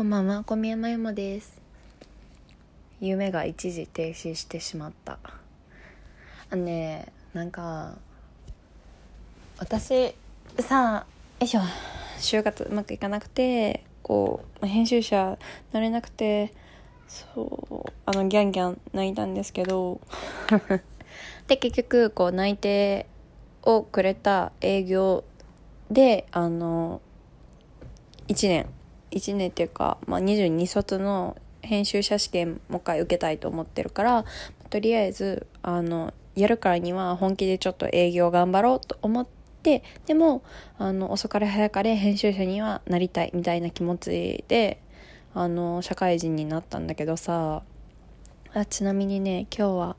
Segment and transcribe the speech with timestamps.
[0.00, 1.60] こんばんは、小宮山由もです。
[3.02, 5.18] 夢が一時停止してしまった。
[6.48, 7.98] あのね、なんか、
[9.58, 10.14] 私、
[10.58, 11.04] さ、
[11.38, 11.60] よいしょ、
[12.18, 15.36] 就活うまくいかなくて、こう、編集者
[15.70, 16.54] なれなくて、
[17.06, 20.00] そう、あの、ギャンギャン泣いたんですけど、
[21.46, 23.04] で、結局、こう、内定
[23.64, 25.24] をくれた営業
[25.90, 27.02] で、あの、
[28.28, 28.66] 1年
[29.10, 34.24] 1年っていうか、まあ、22卒の編集者試験もう一回受けたいと思ってるから
[34.70, 39.26] とりあえずあのやるからには本気でちょっと営業頑張ろうと思っ
[39.62, 40.42] てでも
[40.78, 44.80] あの遅かれ早かれ編集者にはなりたいみたいな気持ちで
[45.34, 47.62] あの社会人になったんだけどさ
[48.52, 49.96] あちなみにね今日は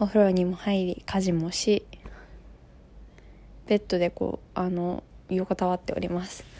[0.00, 1.84] お風呂にも入り家事もし
[3.66, 6.53] ベッドでこうあの横たわっております。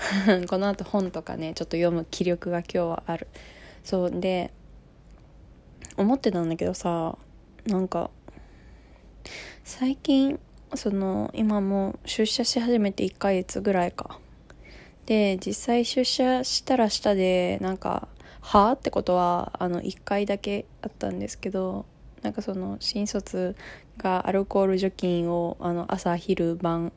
[0.48, 3.28] この後本とかねちょっと読む気力が今日はある
[3.84, 4.52] そうで
[5.96, 7.16] 思ってたんだけどさ
[7.66, 8.10] なんか
[9.64, 10.40] 最近
[10.74, 14.18] その今もう出社し始めて1ヶ月ぐらいか
[15.06, 18.08] で実際出社したらしたでなんか
[18.40, 21.84] 「はあ?」ってことはあの1回だけあったんですけど
[22.22, 23.56] なんかその新卒
[23.98, 26.92] がアルコール除菌をあの朝昼晩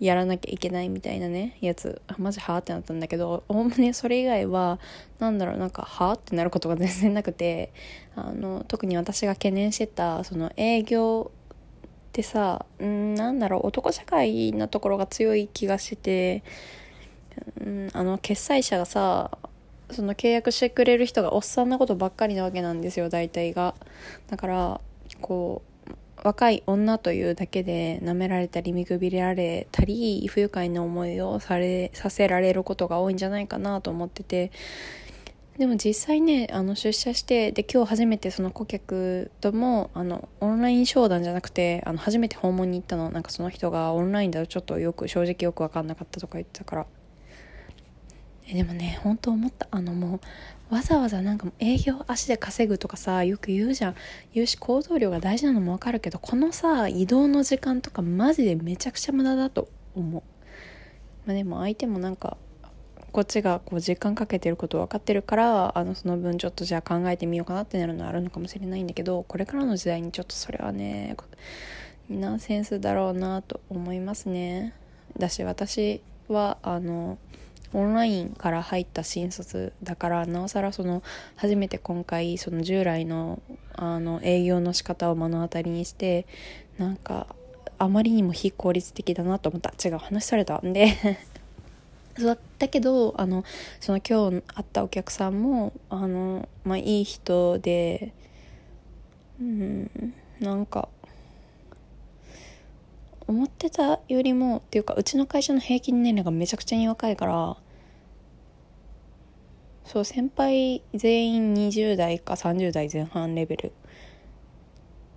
[0.00, 2.00] やらなきゃいけないみたいなねやつ。
[2.18, 4.78] マジはあってなったんだけどおおむねそれ以外は
[5.18, 7.72] なんだろうなんかはあってなることが全然なくて
[8.14, 11.30] あの特に私が懸念してたその営業
[12.08, 16.42] ってさんなんだろう男社会なところが強い気がして
[17.62, 19.38] てんあの決済者がさ
[19.90, 23.74] その契約してくれる人がおっさんなことばっかりなわけなんですよ大体が。
[24.28, 24.80] だから
[25.20, 25.67] こう
[26.24, 34.50] 若い女というだけで舐められたり見くびられたり不愉快な思いをされさせられることが多いんじゃないかなと思ってて。
[35.58, 46.86] でも実際ねあの出社してで今日初めてその顧客ともあのオンライン商談じゃなくてあの初めて訪問に行ったのなんかその人がオンラインだとちょっとよく正直よく分かんなかったとか言ってたから。
[48.48, 49.68] えでもね本当思った。
[49.70, 50.20] あのも
[50.70, 53.94] うわざわざなんか営業足で稼ぐとかさよく言うじゃん。
[54.34, 60.22] 言うし行動量が大事なのもわかるけどこのさ移動の時間とかマジでめちゃくちゃ無駄だと思う、
[61.26, 62.36] まあ、でも相手もなんか
[63.12, 71.16] こっちがこう時間かけてること分かってるからあのその分ちょっとじゃあ考えてみようかなってなるのはあるのかもしれないんだけどこれからの時代にちょっとそれはね
[72.08, 74.74] ナンセンスだろうなと思いますね。
[75.18, 77.18] だし私はあの
[77.74, 81.02] オンラインから入った新卒だからなおさらその
[81.36, 83.42] 初めて今回その従来の
[83.74, 86.26] あの営業の仕方を目の当たりにして
[86.78, 87.26] なんか
[87.78, 89.72] あまりにも非効率的だなと思った。
[89.88, 90.58] 違う話された。
[90.58, 90.88] んで
[92.18, 93.44] そうだけどあの
[93.78, 98.12] その今日会ったお客さんもあの、まあ、いい人で
[99.40, 100.88] うんなんか
[103.28, 107.56] 思ってたよりもっていうかうちの会社の平均年齢がめちゃくちゃに若いから
[109.84, 113.72] そう先輩全員20代か30代前半レベル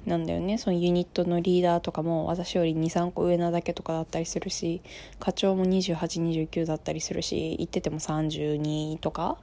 [0.06, 0.58] なんだよね。
[0.58, 4.82] そのユニットのリーダーとかも私より23個上なだけとかだったりするし
[5.20, 9.38] 課長も2829だったりするし行ってても32とか。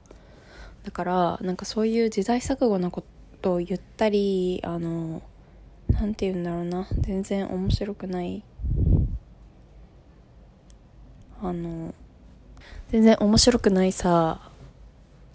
[0.83, 3.03] だからなんかそういう時代錯誤なこ
[3.41, 5.21] とを言ったりあの
[5.89, 6.87] なんて言うんだろうな。
[6.99, 8.43] 全然面白くない
[11.41, 11.93] あの
[12.89, 14.49] 全然面白くないさ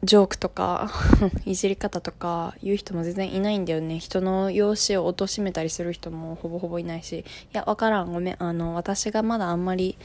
[0.05, 0.91] ジョークとか
[1.47, 3.99] いじり方とか言う人も全然いないんだよね。
[3.99, 7.21] 人の容姿を貶めたりする人もほぼほぼいないし。
[7.21, 8.13] いや分からん。
[8.13, 8.37] ごめん。
[8.39, 9.97] あの私がまだあんまり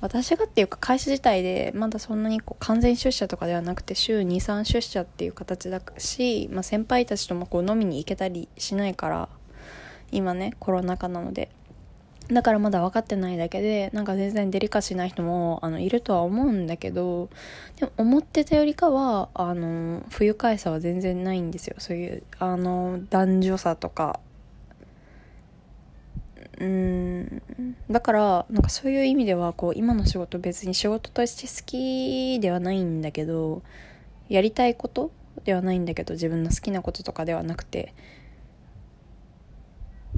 [0.00, 9.28] 私がっていうか会社自体でまだそんなにこう完全出社とかではなくて週23出社っていう形だし、まあ、先輩たちともこう飲みに行けたりしないから
[10.12, 11.48] 今ねコロナ禍なので。
[12.28, 17.28] だからまだ分かってないだけでなんか全然デリカシーない人もあのいるとは思うんだけど
[17.76, 21.76] でも思ってたよりかはあの不愉快さは全然ないんですよ。
[21.78, 24.20] そういうあの男女差とか。
[26.58, 27.42] うん。
[27.90, 33.62] だからなんかそういう意味ではこう今の仕事別に仕事として好きではないんだけど
[34.28, 35.10] やりたいこと
[35.44, 37.94] ではないんだけど自分の好きなこととかではなくて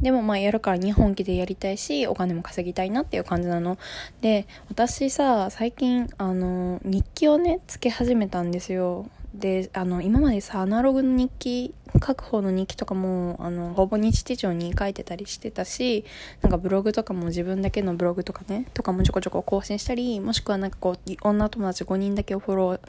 [0.03, 3.79] でもまあやるから日本気でやりたいしお金も稼ぎたいなっていう感じなの。
[4.21, 9.07] で私さ最近あの日記をねつけ始めたんですよ。
[9.35, 16.05] であの今までさアナログの日記書く方の日記とかもあのほぼ日手帳に書いてたりしてたし
[16.43, 22.81] なんかブログとかも自分だけのブログとかねとかもちょこちょこ更新したりもしくはなんかこう女友達5人だけをフォロー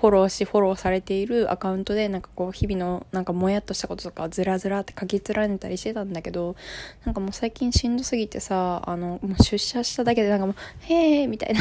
[0.00, 6.56] フォローしフォローされているアカウントでなんかこう日々のなんかもやっとしたこととかずらずらって書き連ねたりしてたんだけど
[7.04, 10.56] なんかもう最近しんどすぎてさあのもう出社しただけでなんかもう
[10.86, 11.60] 「へえ」みたいな。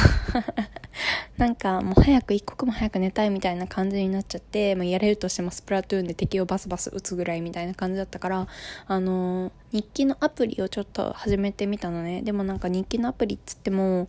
[1.43, 8.47] なんかもう早く一刻も早く寝たいみたいな感じになっちゃって、まあ、やれるとしてもスプラトゥーンで敵をバスバス撃つぐらいみたいな感じだったから
[8.87, 12.21] あの日記のアプリをちょっと始めてみたのね。
[12.21, 14.07] でもなんか日記のアプリっつっても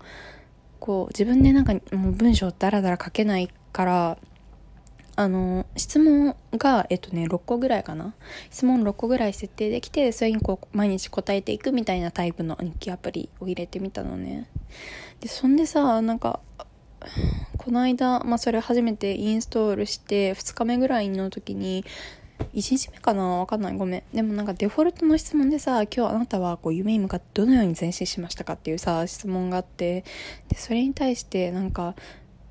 [0.78, 4.18] こう自分でなんかもう文章ダラダラ書けないから
[5.16, 8.14] あの質問がえっとね6個ぐらいかな。
[8.52, 14.48] 質問6個ぐらい設定できてそれにこう毎日答えていくみたいなタイプの日記アプリを入れてみたのね。
[15.18, 16.38] でそんでさなんか
[17.58, 21.84] この間、まあ、それ初めてインストールして2日目ぐらいの時に
[22.52, 23.22] 1日目かな？
[23.38, 23.76] わかんない。
[23.76, 24.02] ごめん。
[24.12, 30.04] でもなんかデフォルトの質問でさ今日あなたはこう夢に向かってどのように前進しましたかっていうさ質問があって
[30.48, 31.94] でそれに対してなんか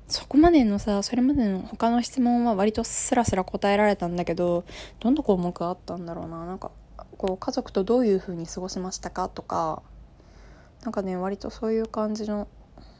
[0.08, 4.64] そこまでのさそれまでの他の質問は割とスラスラ答えられたんだけど
[5.00, 6.44] どんな項目あったんだろうな？
[6.44, 6.70] なんか
[7.18, 9.28] こう家族とどういう風に過ごしましたか？
[9.28, 9.82] とか
[10.82, 12.48] なんかね割とそういう感じの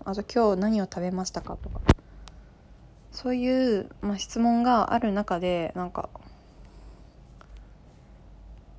[0.05, 1.81] あと今日何を食べましたかとか。
[3.11, 6.09] そういう、まあ、質問がある中でなんか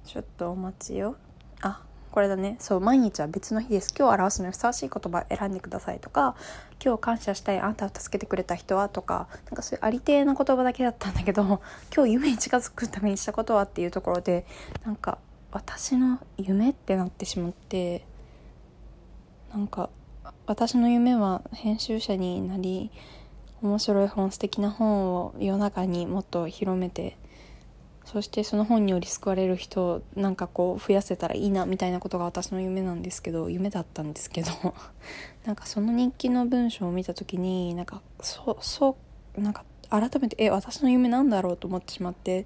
[0.03, 1.15] ちょっとお待ちよ。
[1.61, 1.81] あ
[2.11, 2.57] これだね。
[2.59, 3.93] そう毎日は別の日です。
[3.97, 6.35] 今日表すのにふさわしい言葉選んでくださいとか
[6.83, 11.61] 今日感謝したいあなたを助けてくれた人はとかなんかそういうありていな言葉だけだったんだけど
[11.95, 14.45] 今日夢に近づくためにしたことはっていうところで
[14.85, 15.17] なんか
[15.51, 18.05] 私の夢ってなってしまって
[19.51, 19.89] なんか
[20.47, 22.91] 私の夢は編集者になり
[23.61, 27.17] 面白い本素敵な本を世の中にもっと広めて
[28.03, 34.51] そしてその本により救われる人をなんかこう増やせたらいいなみたいなことが私の夢なんですけど夢だったんですけど
[35.45, 38.97] なんかその日記の文章を見た時になんかそうそ
[39.37, 42.45] うなんか改めてえ私の夢なんだろうと思ってしまって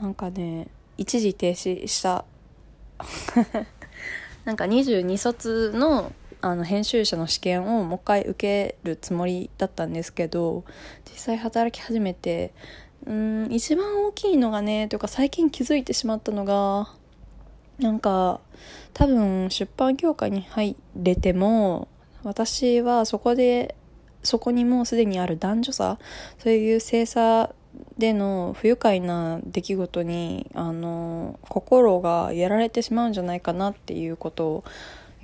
[0.00, 2.24] なんかね一時停止した。
[4.44, 6.12] なんか22卒の
[6.44, 10.64] あの編集者の試験をもう一回受けるつもりだったんですけど
[11.10, 12.52] 実際働き始めて
[13.06, 16.90] うん一番大きいのがねというか最近気づいてしまったのが
[17.78, 18.40] なんか
[18.92, 21.88] 多分出版業界に入れても
[22.24, 23.74] 私はそこで
[24.22, 25.98] そこにもうすでにある男女差
[26.38, 27.54] そういう性差
[27.96, 34.64] での不愉快な出来事にあの心がやられてしまうんじゃないかなっていうことを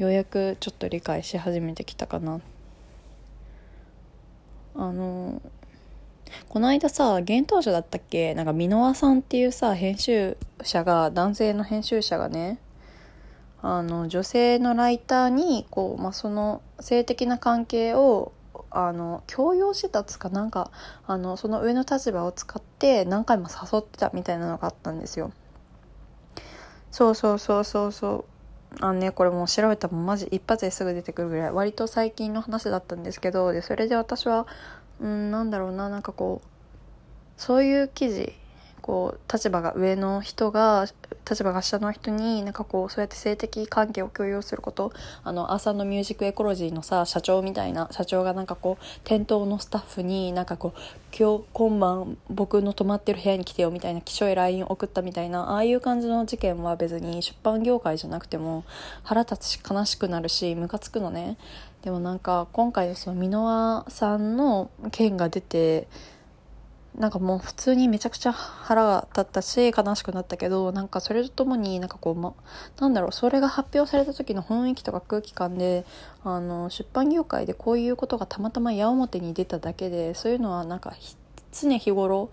[0.00, 2.40] ようやくちょっと理解し始めてきたかな。
[4.74, 5.42] あの
[6.48, 8.34] この間さ幻冬者だったっけ？
[8.34, 12.58] なんか箕輪さんっていうさ編集者が男性の編集者がね
[13.60, 18.32] あの女性のライターにこう、まあ、その性的な関係を
[18.70, 20.70] あの強要してたつかなんか
[21.06, 25.30] あのその上の立場を使って何回も誘ってたみたいなのがあったんですよ。
[26.90, 28.24] そうそうそうそうそう。
[28.78, 31.52] あのねこれもう調べたらマジ一発ですぐ出てくるぐらい。
[31.52, 34.46] 割と最近の話だったんですけどでそれで私は
[35.00, 36.48] うんなんだろうななんかこう
[37.36, 38.32] そういう記事
[38.80, 40.86] こう立場が上の人が
[41.28, 44.92] 立場が下の人になんかこうそうやって性的関係を共有すること
[45.22, 50.80] あのアーサーのミュージックエコロジーのさ社長みたいな社長がなんかこう店頭のスタッフになんかこう
[51.16, 58.64] 今日今晩僕の泊まってる部屋に来てよみたいな気象い LINE 送ったみたいなああいう感じの事件は別に出版業界じゃなくても
[59.02, 61.36] 腹立つし悲しくなるしムカつくのね。
[61.82, 65.88] でもなんか今回その箕輪さんの件が出て
[66.98, 72.34] なんかもう普通にめちゃくちゃ腹が立ったし悲しくなったけどなんかそれとともになんかこう、ま、
[72.80, 75.86] なんだろうそれが発表された時の雰囲気とか空気感で
[76.24, 80.94] あの出版業界でこういうことがたまたま矢面に出ただけでそういうのはなんか
[81.52, 82.30] 常日頃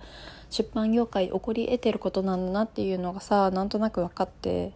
[0.49, 4.73] 出版業界起こり得てることなんだなっていうのがさなんとなく分かって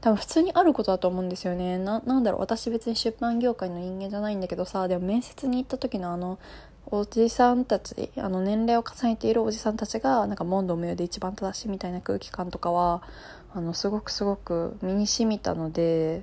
[0.00, 1.78] 多分普通にあることだと思うんですよね。
[1.78, 6.38] ななんだろう私別に出版業界の人間じゃないんだけどさでも面接に行った時のあの
[6.88, 13.02] おじさんたちあの年齢を重ねているおじさんたちがなんか問答無用で一番正しいみたいな空気感とかは
[13.52, 16.22] あのすごくすごく身に染みたので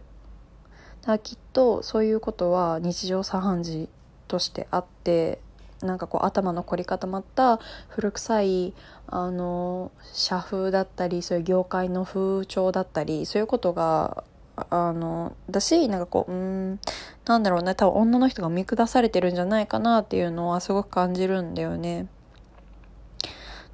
[1.02, 3.90] だきっとそういうことは日常茶飯事
[4.30, 5.40] としてあって
[5.82, 8.74] なんかこう頭の凝り固まった古臭い
[9.08, 14.24] あの社風だったりそういう業界の風潮だったりそういうことが
[14.56, 16.80] あのだしなんかこううん
[17.26, 22.08] なんだろうね多分女の人が見下されてるんじゃないかなっていうのはすごく感じるんだよね。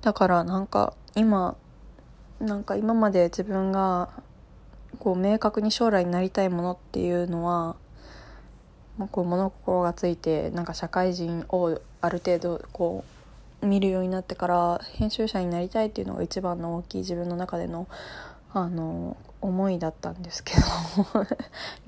[0.02, 1.58] だからなんか今
[2.40, 4.10] なんか今まで自分が
[5.00, 7.76] こう明確に将来になりたいものっていうのは
[9.12, 13.04] こう物心がついてなんか社会人をある程度こ
[13.62, 17.88] う見るようになってから編集者になりたいっていうのが一番の大きい自分の中での
[18.54, 20.62] あの思いだったんですけど。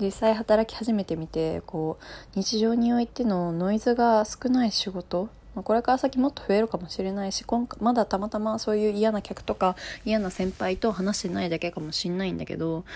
[0.00, 2.04] 実際働き始めてみてこう
[2.34, 5.28] 日常においてのノイズが少ない仕事。
[5.54, 12.86] これから先もっと増えるかもしれないし今まだたまたまそういう嫌な客とか嫌な先輩と話してないだけかもしんないんだけど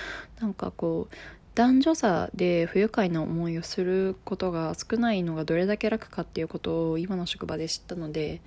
[0.40, 1.14] なんかこう
[1.54, 8.40] 男女差で不愉快な思いをすることが少ないのがどれだけ楽かっていうことを今の職場で知ったので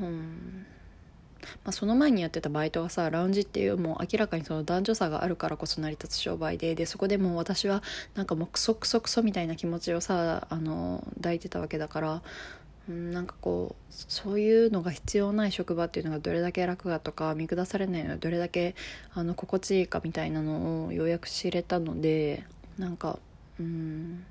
[0.00, 0.66] うん。
[1.64, 7.82] まあ、その前にやってたバイトがさラウンジっていうもう明らかにその男女差があるからこそ成り立つ商売ででそこでもう私は
[8.14, 12.22] なんかもうクソクソクソみたいな気持ちをさあの抱いてたわけだから、
[12.88, 18.74] うん、なんかこうそういうのが必要ない職場っていうのがどれだけ楽かとか見下されないのはどれだけ
[19.14, 22.44] あの心地いいかみたいなのをようやく知れたので
[22.78, 23.18] なんか
[23.58, 24.24] うん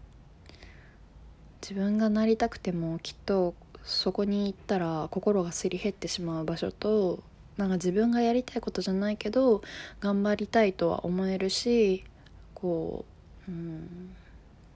[1.62, 3.54] 自分がなりたくてもきっと
[3.89, 7.24] そこに行ったら心がすり減ってしまう場所と
[7.58, 9.62] なんか自分がやりたいことじゃないけど
[10.00, 12.05] 頑張りたいとは思えるし
[12.53, 13.03] こ
[13.48, 14.15] ううん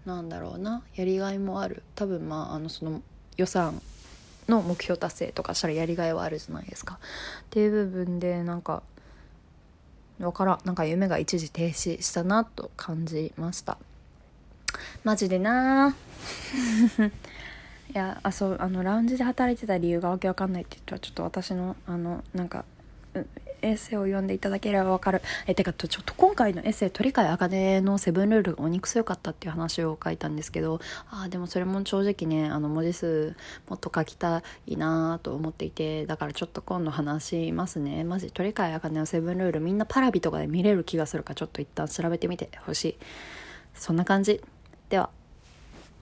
[0.05, 1.84] なんだろうなやりがいもある。
[1.96, 3.01] 多分まああのその
[3.38, 3.82] 予算
[4.50, 7.00] の目標達成とかしたらやりがいはあるじゃないですか。
[7.41, 8.84] っていう部分でなんか
[10.20, 10.60] わからん。
[10.65, 13.77] なんか夢が一時停止したなと感じました。
[15.03, 15.96] マジでな
[17.94, 22.66] いやあそうあのラウンジで働いてた理由がわけわかんないって言ったらちょっと私のあのなんか
[23.62, 25.22] エッセイを読んでいただければわかる。
[25.46, 30.82] えてかちょっと今回のエッセイ鳥飼茜のセブンルールがお肉強かったっていう話を書いたんですけど
[31.12, 33.36] あでもそれも正直ねあの文字数
[33.70, 38.04] もっと書きたいなと思っていてだからちょっと今度話しますね。
[38.04, 42.98] マジ鳥飼茜のセブンルールみんなパラビとかで見れる気がするかちょっと一旦調べてみてほしい。
[43.76, 44.42] そんな感じ。
[44.90, 45.10] では。